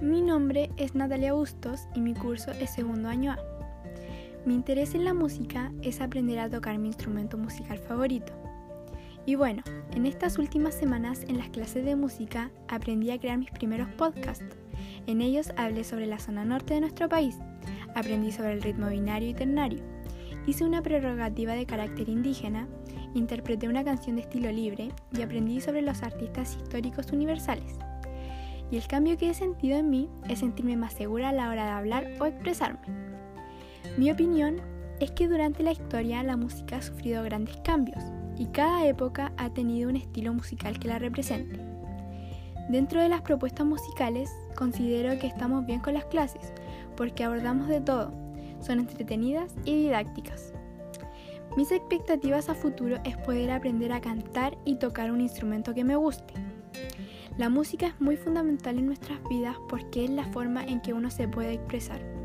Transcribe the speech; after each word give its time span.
nombre 0.00 0.70
es 0.76 0.94
Natalia 0.94 1.32
Bustos 1.32 1.88
y 1.94 2.00
mi 2.00 2.14
curso 2.14 2.52
es 2.52 2.70
segundo 2.70 3.08
año 3.08 3.32
A. 3.32 3.38
Mi 4.44 4.54
interés 4.54 4.94
en 4.94 5.04
la 5.04 5.14
música 5.14 5.72
es 5.82 6.00
aprender 6.00 6.38
a 6.38 6.48
tocar 6.48 6.78
mi 6.78 6.88
instrumento 6.88 7.36
musical 7.36 7.78
favorito. 7.78 8.32
Y 9.26 9.34
bueno, 9.34 9.62
en 9.96 10.06
estas 10.06 10.38
últimas 10.38 10.74
semanas 10.74 11.24
en 11.28 11.38
las 11.38 11.48
clases 11.48 11.84
de 11.84 11.96
música 11.96 12.50
aprendí 12.68 13.10
a 13.10 13.18
crear 13.18 13.38
mis 13.38 13.50
primeros 13.50 13.88
podcasts. 13.88 14.44
En 15.06 15.20
ellos 15.20 15.50
hablé 15.56 15.82
sobre 15.82 16.06
la 16.06 16.18
zona 16.18 16.44
norte 16.44 16.74
de 16.74 16.80
nuestro 16.80 17.08
país, 17.08 17.36
aprendí 17.94 18.30
sobre 18.30 18.52
el 18.52 18.62
ritmo 18.62 18.88
binario 18.88 19.30
y 19.30 19.34
ternario, 19.34 19.80
hice 20.46 20.64
una 20.64 20.82
prerrogativa 20.82 21.54
de 21.54 21.66
carácter 21.66 22.08
indígena, 22.08 22.68
interpreté 23.14 23.68
una 23.68 23.84
canción 23.84 24.16
de 24.16 24.22
estilo 24.22 24.52
libre 24.52 24.90
y 25.16 25.22
aprendí 25.22 25.60
sobre 25.60 25.82
los 25.82 26.02
artistas 26.02 26.56
históricos 26.56 27.10
universales. 27.12 27.76
Y 28.70 28.76
el 28.76 28.86
cambio 28.86 29.16
que 29.16 29.30
he 29.30 29.34
sentido 29.34 29.78
en 29.78 29.90
mí 29.90 30.10
es 30.28 30.40
sentirme 30.40 30.76
más 30.76 30.92
segura 30.92 31.30
a 31.30 31.32
la 31.32 31.48
hora 31.48 31.64
de 31.64 31.70
hablar 31.70 32.08
o 32.20 32.26
expresarme. 32.26 32.86
Mi 33.96 34.10
opinión 34.10 34.60
es 35.00 35.10
que 35.12 35.28
durante 35.28 35.62
la 35.62 35.72
historia 35.72 36.22
la 36.22 36.36
música 36.36 36.76
ha 36.76 36.82
sufrido 36.82 37.22
grandes 37.22 37.56
cambios 37.58 38.02
y 38.36 38.46
cada 38.46 38.86
época 38.86 39.32
ha 39.36 39.50
tenido 39.50 39.88
un 39.88 39.96
estilo 39.96 40.32
musical 40.32 40.78
que 40.78 40.88
la 40.88 40.98
represente. 40.98 41.60
Dentro 42.68 43.00
de 43.00 43.08
las 43.08 43.22
propuestas 43.22 43.66
musicales, 43.66 44.30
considero 44.54 45.18
que 45.18 45.26
estamos 45.26 45.64
bien 45.64 45.80
con 45.80 45.94
las 45.94 46.04
clases, 46.04 46.52
porque 46.96 47.24
abordamos 47.24 47.68
de 47.68 47.80
todo, 47.80 48.12
son 48.60 48.80
entretenidas 48.80 49.54
y 49.64 49.74
didácticas. 49.74 50.52
Mis 51.56 51.72
expectativas 51.72 52.48
a 52.48 52.54
futuro 52.54 52.98
es 53.04 53.16
poder 53.16 53.50
aprender 53.50 53.92
a 53.92 54.00
cantar 54.00 54.56
y 54.64 54.76
tocar 54.76 55.10
un 55.10 55.20
instrumento 55.20 55.74
que 55.74 55.84
me 55.84 55.96
guste. 55.96 56.34
La 57.38 57.48
música 57.48 57.86
es 57.86 58.00
muy 58.00 58.16
fundamental 58.16 58.78
en 58.78 58.86
nuestras 58.86 59.20
vidas 59.30 59.56
porque 59.68 60.04
es 60.04 60.10
la 60.10 60.24
forma 60.32 60.64
en 60.64 60.80
que 60.80 60.92
uno 60.92 61.08
se 61.08 61.28
puede 61.28 61.52
expresar. 61.52 62.17